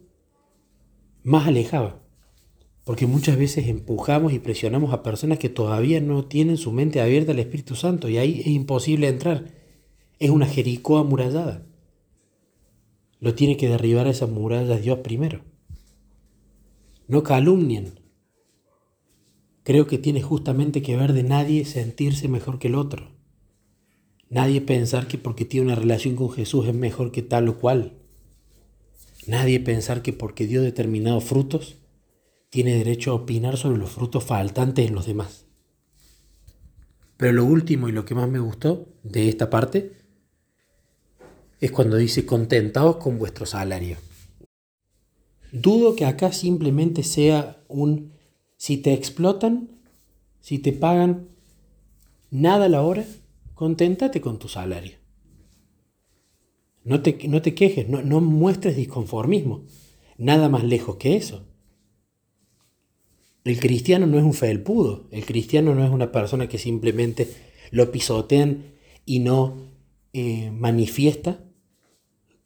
más 1.22 1.48
alejaba. 1.48 2.02
Porque 2.84 3.06
muchas 3.06 3.38
veces 3.38 3.66
empujamos 3.66 4.34
y 4.34 4.40
presionamos 4.40 4.92
a 4.92 5.02
personas 5.02 5.38
que 5.38 5.48
todavía 5.48 6.02
no 6.02 6.26
tienen 6.26 6.58
su 6.58 6.70
mente 6.72 7.00
abierta 7.00 7.32
al 7.32 7.38
Espíritu 7.38 7.76
Santo 7.76 8.10
y 8.10 8.18
ahí 8.18 8.40
es 8.40 8.48
imposible 8.48 9.08
entrar. 9.08 9.59
Es 10.20 10.30
una 10.30 10.46
Jericó 10.46 10.98
amurallada. 10.98 11.66
Lo 13.18 13.34
tiene 13.34 13.56
que 13.56 13.68
derribar 13.68 14.06
a 14.06 14.10
esas 14.10 14.30
murallas 14.30 14.82
Dios 14.82 15.00
primero 15.00 15.50
no 17.10 17.24
calumnien. 17.24 17.98
Creo 19.64 19.88
que 19.88 19.98
tiene 19.98 20.22
justamente 20.22 20.80
que 20.80 20.96
ver 20.96 21.12
de 21.12 21.24
nadie 21.24 21.64
sentirse 21.64 22.28
mejor 22.28 22.60
que 22.60 22.68
el 22.68 22.76
otro. 22.76 23.10
Nadie 24.28 24.60
pensar 24.60 25.08
que 25.08 25.18
porque 25.18 25.44
tiene 25.44 25.66
una 25.66 25.74
relación 25.74 26.14
con 26.14 26.30
Jesús 26.30 26.68
es 26.68 26.74
mejor 26.74 27.10
que 27.10 27.22
tal 27.22 27.48
o 27.48 27.58
cual. 27.58 27.98
Nadie 29.26 29.58
pensar 29.58 30.02
que 30.02 30.12
porque 30.12 30.46
dio 30.46 30.62
determinados 30.62 31.24
frutos 31.24 31.78
tiene 32.48 32.76
derecho 32.76 33.10
a 33.10 33.14
opinar 33.14 33.56
sobre 33.56 33.78
los 33.78 33.90
frutos 33.90 34.22
faltantes 34.22 34.86
en 34.86 34.94
los 34.94 35.06
demás. 35.06 35.46
Pero 37.16 37.32
lo 37.32 37.44
último 37.44 37.88
y 37.88 37.92
lo 37.92 38.04
que 38.04 38.14
más 38.14 38.28
me 38.28 38.38
gustó 38.38 38.86
de 39.02 39.28
esta 39.28 39.50
parte 39.50 39.96
es 41.60 41.70
cuando 41.70 41.96
dice 41.96 42.24
contentaos 42.24 42.96
con 42.96 43.18
vuestro 43.18 43.46
salario. 43.46 43.98
Dudo 45.52 45.94
que 45.94 46.06
acá 46.06 46.32
simplemente 46.32 47.02
sea 47.02 47.62
un, 47.68 48.12
si 48.56 48.78
te 48.78 48.92
explotan, 48.94 49.68
si 50.40 50.58
te 50.58 50.72
pagan 50.72 51.28
nada 52.30 52.66
a 52.66 52.68
la 52.68 52.82
hora, 52.82 53.04
conténtate 53.54 54.20
con 54.20 54.38
tu 54.38 54.48
salario. 54.48 54.96
No 56.82 57.02
te, 57.02 57.28
no 57.28 57.42
te 57.42 57.54
quejes, 57.54 57.88
no, 57.88 58.00
no 58.02 58.20
muestres 58.20 58.76
disconformismo. 58.76 59.64
Nada 60.16 60.48
más 60.48 60.64
lejos 60.64 60.96
que 60.96 61.16
eso. 61.16 61.46
El 63.44 63.58
cristiano 63.58 64.06
no 64.06 64.18
es 64.18 64.24
un 64.24 64.34
felpudo, 64.34 65.08
el 65.10 65.24
cristiano 65.24 65.74
no 65.74 65.84
es 65.84 65.90
una 65.90 66.12
persona 66.12 66.48
que 66.48 66.58
simplemente 66.58 67.28
lo 67.70 67.90
pisotean 67.90 68.64
y 69.06 69.20
no 69.20 69.56
eh, 70.12 70.50
manifiesta 70.50 71.44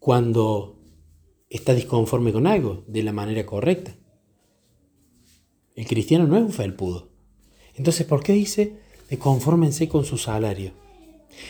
cuando 0.04 0.76
está 1.48 1.72
disconforme 1.72 2.30
con 2.30 2.46
algo 2.46 2.84
de 2.86 3.02
la 3.02 3.14
manera 3.14 3.46
correcta. 3.46 3.96
El 5.74 5.86
cristiano 5.86 6.26
no 6.26 6.36
es 6.36 6.42
un 6.42 6.52
felpudo. 6.52 7.08
Entonces, 7.74 8.06
¿por 8.06 8.22
qué 8.22 8.34
dice 8.34 8.76
de 9.08 9.18
confórmense 9.18 9.88
con 9.88 10.04
su 10.04 10.18
salario? 10.18 10.72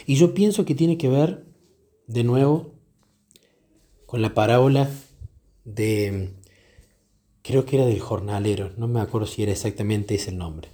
Y 0.06 0.14
yo 0.14 0.34
pienso 0.34 0.64
que 0.64 0.76
tiene 0.76 0.98
que 0.98 1.08
ver, 1.08 1.44
de 2.06 2.22
nuevo, 2.22 2.76
con 4.06 4.22
la 4.22 4.34
parábola 4.34 4.88
de, 5.64 6.36
creo 7.42 7.64
que 7.66 7.74
era 7.74 7.86
del 7.86 7.98
jornalero, 7.98 8.70
no 8.76 8.86
me 8.86 9.00
acuerdo 9.00 9.26
si 9.26 9.42
era 9.42 9.50
exactamente 9.50 10.14
ese 10.14 10.30
el 10.30 10.38
nombre, 10.38 10.68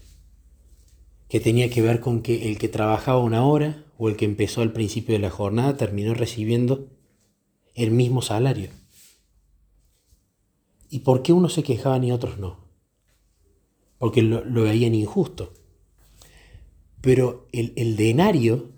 que 1.31 1.41
tenía 1.41 1.71
que 1.71 1.81
ver 1.81 2.01
con 2.01 2.21
que 2.21 2.51
el 2.51 2.59
que 2.59 2.69
trabajaba 2.69 3.21
una 3.21 3.47
hora 3.47 3.87
o 3.97 4.11
el 4.11 4.17
que 4.17 4.27
empezó 4.27 4.61
al 4.61 4.75
principio 4.75 5.15
de 5.15 5.21
la 5.21 5.31
jornada 5.31 5.79
terminó 5.79 6.13
recibiendo 6.13 7.00
el 7.75 7.91
mismo 7.91 8.23
salario. 8.23 8.71
¿Y 10.89 11.00
por 11.00 11.23
qué 11.23 11.33
unos 11.33 11.55
se 11.55 11.62
quejaban 11.62 12.05
y 12.05 12.12
otros 12.12 12.39
no? 12.39 12.59
Porque 13.99 14.23
lo, 14.23 14.43
veían 14.62 14.95
injusto. 14.95 15.53
Pero 17.00 17.47
el, 17.53 17.73
el 17.77 17.97
denario 17.97 18.73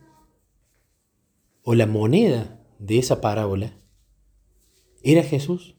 o 1.62 1.74
la 1.74 1.86
moneda 1.86 2.60
de 2.78 2.98
esa 2.98 3.20
parábola 3.20 3.78
era 5.02 5.22
Jesús. 5.22 5.74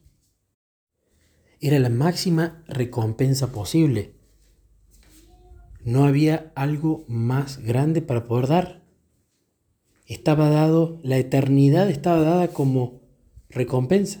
Era 1.60 1.78
la 1.78 1.88
máxima 1.88 2.64
recompensa 2.66 3.52
posible. 3.52 4.14
No 5.84 6.04
había 6.04 6.52
algo 6.56 7.04
más 7.08 7.58
grande 7.58 8.02
para 8.02 8.26
poder 8.26 8.48
dar. 8.48 8.84
Estaba 10.06 10.50
dado, 10.50 11.00
la 11.02 11.16
eternidad 11.16 11.88
estaba 11.88 12.20
dada 12.20 12.48
como 12.48 13.03
recompensa. 13.54 14.20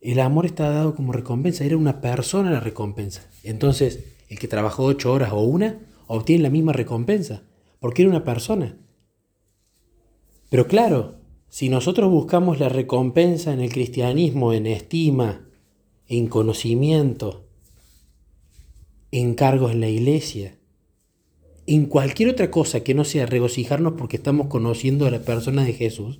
el 0.00 0.18
amor 0.18 0.46
está 0.46 0.68
dado 0.68 0.96
como 0.96 1.12
recompensa, 1.12 1.64
era 1.64 1.76
una 1.76 2.00
persona 2.00 2.50
la 2.50 2.58
recompensa. 2.58 3.30
Entonces, 3.44 4.16
el 4.28 4.38
que 4.38 4.48
trabajó 4.48 4.84
ocho 4.84 5.12
horas 5.12 5.32
o 5.32 5.40
una, 5.42 5.78
obtiene 6.08 6.42
la 6.42 6.50
misma 6.50 6.72
recompensa, 6.72 7.44
porque 7.78 8.02
era 8.02 8.10
una 8.10 8.24
persona. 8.24 8.76
Pero 10.50 10.66
claro, 10.66 11.20
si 11.48 11.68
nosotros 11.68 12.10
buscamos 12.10 12.58
la 12.58 12.68
recompensa 12.68 13.52
en 13.52 13.60
el 13.60 13.70
cristianismo, 13.70 14.52
en 14.52 14.66
estima, 14.66 15.46
en 16.08 16.26
conocimiento, 16.26 17.46
en 19.12 19.34
cargos 19.34 19.72
en 19.72 19.80
la 19.80 19.88
iglesia, 19.88 20.58
en 21.66 21.86
cualquier 21.86 22.30
otra 22.30 22.50
cosa 22.50 22.82
que 22.82 22.94
no 22.94 23.04
sea 23.04 23.26
regocijarnos 23.26 23.94
porque 23.96 24.16
estamos 24.16 24.48
conociendo 24.48 25.06
a 25.06 25.10
la 25.10 25.20
persona 25.20 25.64
de 25.64 25.74
Jesús, 25.74 26.18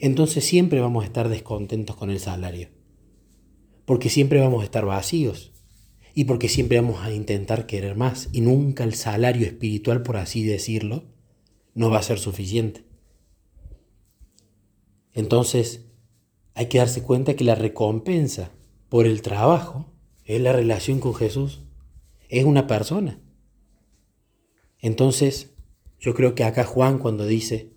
entonces 0.00 0.44
siempre 0.44 0.80
vamos 0.80 1.04
a 1.04 1.06
estar 1.06 1.28
descontentos 1.28 1.94
con 1.94 2.10
el 2.10 2.20
salario. 2.20 2.68
Porque 3.84 4.08
siempre 4.08 4.40
vamos 4.40 4.62
a 4.62 4.64
estar 4.64 4.86
vacíos. 4.86 5.52
Y 6.14 6.24
porque 6.24 6.48
siempre 6.48 6.80
vamos 6.80 7.00
a 7.02 7.12
intentar 7.12 7.66
querer 7.66 7.96
más. 7.96 8.30
Y 8.32 8.40
nunca 8.40 8.84
el 8.84 8.94
salario 8.94 9.46
espiritual, 9.46 10.02
por 10.02 10.16
así 10.16 10.42
decirlo, 10.42 11.04
no 11.74 11.90
va 11.90 11.98
a 11.98 12.02
ser 12.02 12.18
suficiente. 12.18 12.84
Entonces, 15.12 15.86
hay 16.54 16.66
que 16.66 16.78
darse 16.78 17.02
cuenta 17.02 17.34
que 17.34 17.44
la 17.44 17.54
recompensa 17.54 18.52
por 18.88 19.06
el 19.06 19.22
trabajo 19.22 19.92
es 20.24 20.40
la 20.40 20.52
relación 20.52 21.00
con 21.00 21.14
Jesús. 21.14 21.62
Es 22.28 22.44
una 22.44 22.66
persona. 22.66 23.20
Entonces, 24.78 25.52
yo 25.98 26.14
creo 26.14 26.34
que 26.34 26.44
acá 26.44 26.64
Juan 26.64 26.98
cuando 26.98 27.26
dice, 27.26 27.74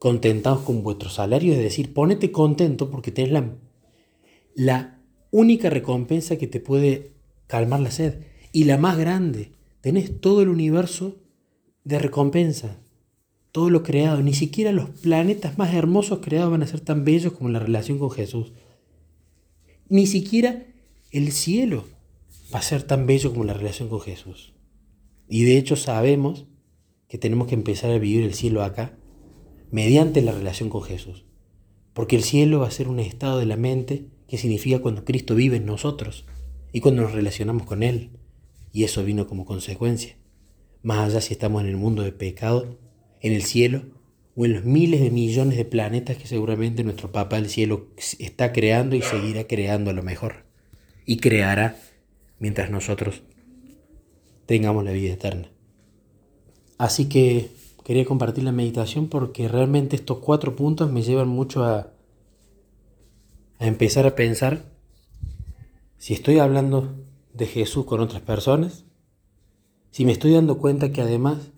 contentados 0.00 0.62
con 0.62 0.82
vuestro 0.82 1.10
salario, 1.10 1.52
es 1.52 1.58
decir, 1.58 1.92
ponete 1.92 2.32
contento 2.32 2.90
porque 2.90 3.12
tenés 3.12 3.32
la, 3.32 3.54
la 4.54 4.98
única 5.30 5.68
recompensa 5.68 6.38
que 6.38 6.46
te 6.46 6.58
puede 6.58 7.12
calmar 7.46 7.80
la 7.80 7.90
sed 7.90 8.22
y 8.50 8.64
la 8.64 8.78
más 8.78 8.96
grande. 8.96 9.52
Tenés 9.82 10.18
todo 10.18 10.40
el 10.40 10.48
universo 10.48 11.18
de 11.84 11.98
recompensa, 11.98 12.78
todo 13.52 13.68
lo 13.68 13.82
creado. 13.82 14.22
Ni 14.22 14.32
siquiera 14.32 14.72
los 14.72 14.88
planetas 14.88 15.58
más 15.58 15.74
hermosos 15.74 16.20
creados 16.20 16.50
van 16.50 16.62
a 16.62 16.66
ser 16.66 16.80
tan 16.80 17.04
bellos 17.04 17.34
como 17.34 17.50
la 17.50 17.58
relación 17.58 17.98
con 17.98 18.10
Jesús. 18.10 18.54
Ni 19.90 20.06
siquiera 20.06 20.64
el 21.10 21.30
cielo 21.30 21.84
va 22.54 22.60
a 22.60 22.62
ser 22.62 22.84
tan 22.84 23.04
bello 23.04 23.32
como 23.32 23.44
la 23.44 23.52
relación 23.52 23.90
con 23.90 24.00
Jesús. 24.00 24.54
Y 25.28 25.44
de 25.44 25.58
hecho 25.58 25.76
sabemos 25.76 26.46
que 27.06 27.18
tenemos 27.18 27.48
que 27.48 27.54
empezar 27.54 27.90
a 27.90 27.98
vivir 27.98 28.24
el 28.24 28.32
cielo 28.32 28.64
acá 28.64 28.96
mediante 29.70 30.22
la 30.22 30.32
relación 30.32 30.68
con 30.68 30.82
Jesús. 30.82 31.24
Porque 31.92 32.16
el 32.16 32.22
cielo 32.22 32.60
va 32.60 32.68
a 32.68 32.72
ser 32.72 32.88
un 32.88 33.00
estado 33.00 33.38
de 33.38 33.46
la 33.46 33.56
mente 33.56 34.06
que 34.28 34.38
significa 34.38 34.80
cuando 34.80 35.04
Cristo 35.04 35.34
vive 35.34 35.56
en 35.56 35.66
nosotros 35.66 36.24
y 36.72 36.80
cuando 36.80 37.02
nos 37.02 37.12
relacionamos 37.12 37.66
con 37.66 37.82
Él. 37.82 38.10
Y 38.72 38.84
eso 38.84 39.04
vino 39.04 39.26
como 39.26 39.44
consecuencia. 39.44 40.16
Más 40.82 40.98
allá 40.98 41.20
si 41.20 41.32
estamos 41.32 41.62
en 41.62 41.68
el 41.68 41.76
mundo 41.76 42.02
de 42.02 42.12
pecado, 42.12 42.78
en 43.20 43.32
el 43.32 43.42
cielo 43.42 43.82
o 44.36 44.46
en 44.46 44.54
los 44.54 44.64
miles 44.64 45.00
de 45.00 45.10
millones 45.10 45.56
de 45.56 45.64
planetas 45.64 46.16
que 46.16 46.26
seguramente 46.26 46.84
nuestro 46.84 47.10
Papá 47.10 47.36
del 47.36 47.50
cielo 47.50 47.88
está 48.18 48.52
creando 48.52 48.96
y 48.96 49.02
seguirá 49.02 49.46
creando 49.46 49.90
a 49.90 49.94
lo 49.94 50.02
mejor. 50.02 50.44
Y 51.04 51.16
creará 51.16 51.76
mientras 52.38 52.70
nosotros 52.70 53.22
tengamos 54.46 54.84
la 54.84 54.92
vida 54.92 55.12
eterna. 55.12 55.50
Así 56.78 57.08
que 57.08 57.50
quería 57.90 58.04
compartir 58.04 58.44
la 58.44 58.52
meditación 58.52 59.08
porque 59.08 59.48
realmente 59.48 59.96
estos 59.96 60.18
cuatro 60.18 60.54
puntos 60.54 60.92
me 60.92 61.02
llevan 61.02 61.26
mucho 61.26 61.64
a, 61.64 61.92
a 63.58 63.66
empezar 63.66 64.06
a 64.06 64.14
pensar 64.14 64.62
si 65.96 66.14
estoy 66.14 66.38
hablando 66.38 66.94
de 67.34 67.46
Jesús 67.46 67.86
con 67.86 67.98
otras 67.98 68.22
personas, 68.22 68.84
si 69.90 70.04
me 70.04 70.12
estoy 70.12 70.34
dando 70.34 70.58
cuenta 70.58 70.92
que 70.92 71.00
además 71.00 71.50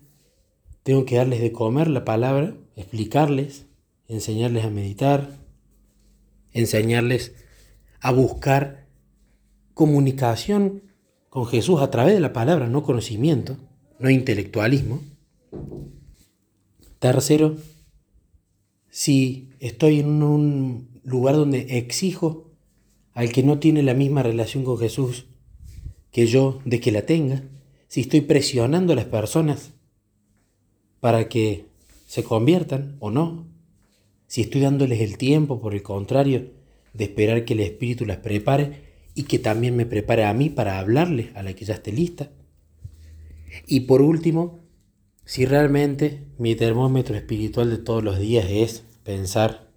tengo 0.81 1.05
que 1.05 1.17
darles 1.17 1.39
de 1.39 1.51
comer 1.51 1.87
la 1.87 2.03
palabra, 2.03 2.55
explicarles, 2.75 3.67
enseñarles 4.07 4.65
a 4.65 4.71
meditar, 4.71 5.37
enseñarles 6.51 7.35
a 8.01 8.11
buscar 8.11 8.87
comunicación 9.75 10.81
con 11.29 11.45
Jesús 11.45 11.79
a 11.79 11.91
través 11.91 12.15
de 12.15 12.21
la 12.21 12.33
palabra, 12.33 12.69
no 12.69 12.81
conocimiento, 12.81 13.55
no 13.99 14.09
intelectualismo. 14.09 14.99
Tercero, 17.03 17.57
si 18.89 19.49
estoy 19.59 19.99
en 19.99 20.23
un 20.23 21.01
lugar 21.03 21.35
donde 21.35 21.77
exijo 21.77 22.53
al 23.11 23.29
que 23.33 23.43
no 23.43 23.59
tiene 23.59 23.83
la 23.83 23.93
misma 23.93 24.23
relación 24.23 24.63
con 24.63 24.77
Jesús 24.77 25.25
que 26.11 26.27
yo 26.27 26.61
de 26.63 26.79
que 26.79 26.93
la 26.93 27.05
tenga, 27.05 27.43
si 27.89 27.99
estoy 27.99 28.21
presionando 28.21 28.93
a 28.93 28.95
las 28.95 29.03
personas 29.03 29.73
para 31.01 31.27
que 31.27 31.65
se 32.07 32.23
conviertan 32.23 32.95
o 33.01 33.11
no, 33.11 33.47
si 34.27 34.39
estoy 34.39 34.61
dándoles 34.61 35.01
el 35.01 35.17
tiempo, 35.17 35.59
por 35.59 35.73
el 35.73 35.83
contrario, 35.83 36.51
de 36.93 37.03
esperar 37.03 37.43
que 37.43 37.51
el 37.51 37.59
Espíritu 37.59 38.05
las 38.05 38.19
prepare, 38.19 38.93
y 39.13 39.23
que 39.23 39.39
también 39.39 39.75
me 39.75 39.85
prepare 39.85 40.23
a 40.23 40.33
mí 40.33 40.49
para 40.49 40.79
hablarle 40.79 41.31
a 41.35 41.43
la 41.43 41.51
que 41.51 41.65
ya 41.65 41.73
esté 41.73 41.91
lista. 41.91 42.31
Y 43.67 43.81
por 43.81 44.01
último, 44.01 44.62
si 45.25 45.45
realmente 45.45 46.27
mi 46.37 46.55
termómetro 46.55 47.15
espiritual 47.15 47.69
de 47.69 47.77
todos 47.77 48.03
los 48.03 48.19
días 48.19 48.45
es 48.49 48.83
pensar 49.03 49.71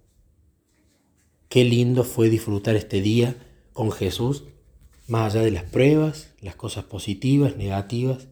qué 1.49 1.63
lindo 1.63 2.03
fue 2.03 2.29
disfrutar 2.29 2.75
este 2.75 3.01
día 3.01 3.35
con 3.73 3.91
Jesús, 3.91 4.43
más 5.07 5.33
allá 5.33 5.45
de 5.45 5.51
las 5.51 5.63
pruebas, 5.63 6.33
las 6.41 6.55
cosas 6.55 6.83
positivas, 6.83 7.55
negativas, 7.55 8.27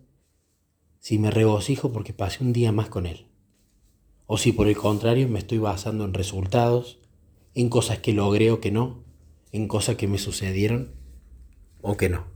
si 0.99 1.19
me 1.19 1.31
regocijo 1.31 1.93
porque 1.93 2.13
pasé 2.13 2.43
un 2.43 2.51
día 2.51 2.71
más 2.71 2.89
con 2.89 3.05
Él. 3.05 3.27
O 4.25 4.37
si 4.37 4.51
por 4.51 4.67
el 4.67 4.75
contrario 4.75 5.29
me 5.29 5.39
estoy 5.39 5.59
basando 5.59 6.03
en 6.03 6.13
resultados, 6.13 6.99
en 7.53 7.69
cosas 7.69 7.99
que 7.99 8.11
logré 8.11 8.51
o 8.51 8.59
que 8.59 8.71
no, 8.71 9.03
en 9.51 9.67
cosas 9.67 9.95
que 9.95 10.07
me 10.07 10.17
sucedieron 10.17 10.95
o 11.81 11.95
que 11.95 12.09
no. 12.09 12.34